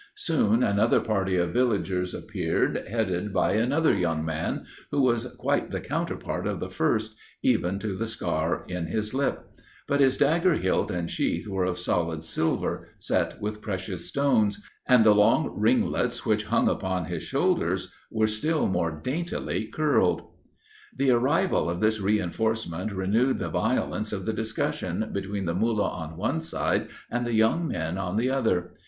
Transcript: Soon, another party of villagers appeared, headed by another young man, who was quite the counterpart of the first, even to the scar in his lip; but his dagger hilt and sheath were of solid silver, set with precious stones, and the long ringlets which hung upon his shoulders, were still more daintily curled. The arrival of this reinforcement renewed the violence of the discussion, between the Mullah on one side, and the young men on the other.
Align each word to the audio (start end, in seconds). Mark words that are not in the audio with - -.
Soon, 0.17 0.63
another 0.63 0.99
party 0.99 1.37
of 1.37 1.53
villagers 1.53 2.15
appeared, 2.15 2.87
headed 2.87 3.31
by 3.31 3.53
another 3.53 3.93
young 3.95 4.25
man, 4.25 4.65
who 4.89 4.99
was 4.99 5.27
quite 5.37 5.69
the 5.69 5.79
counterpart 5.79 6.47
of 6.47 6.59
the 6.59 6.71
first, 6.71 7.15
even 7.43 7.77
to 7.77 7.95
the 7.95 8.07
scar 8.07 8.65
in 8.67 8.87
his 8.87 9.13
lip; 9.13 9.47
but 9.87 9.99
his 9.99 10.17
dagger 10.17 10.55
hilt 10.55 10.89
and 10.89 11.11
sheath 11.11 11.47
were 11.47 11.65
of 11.65 11.77
solid 11.77 12.23
silver, 12.23 12.87
set 12.97 13.39
with 13.39 13.61
precious 13.61 14.07
stones, 14.09 14.65
and 14.87 15.03
the 15.03 15.13
long 15.13 15.53
ringlets 15.55 16.25
which 16.25 16.45
hung 16.45 16.67
upon 16.67 17.05
his 17.05 17.21
shoulders, 17.21 17.91
were 18.09 18.25
still 18.25 18.65
more 18.65 18.89
daintily 18.89 19.65
curled. 19.67 20.23
The 20.97 21.11
arrival 21.11 21.69
of 21.69 21.79
this 21.79 22.01
reinforcement 22.01 22.91
renewed 22.91 23.37
the 23.37 23.49
violence 23.49 24.11
of 24.11 24.25
the 24.25 24.33
discussion, 24.33 25.11
between 25.13 25.45
the 25.45 25.53
Mullah 25.53 25.89
on 25.91 26.17
one 26.17 26.41
side, 26.41 26.87
and 27.11 27.23
the 27.23 27.35
young 27.35 27.67
men 27.67 27.99
on 27.99 28.17
the 28.17 28.31
other. 28.31 28.71